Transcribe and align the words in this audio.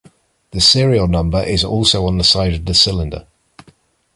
This 0.49 0.67
serial 0.67 1.07
number 1.07 1.43
is 1.43 1.63
also 1.63 2.07
on 2.07 2.17
the 2.17 2.23
side 2.23 2.55
of 2.55 2.65
the 2.65 2.73
cylinder. 2.73 3.27